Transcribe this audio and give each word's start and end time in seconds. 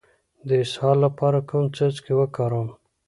د 0.47 0.49
اسهال 0.63 0.97
لپاره 1.05 1.39
کوم 1.49 1.65
څاڅکي 1.75 2.13
وکاروم؟ 2.17 2.69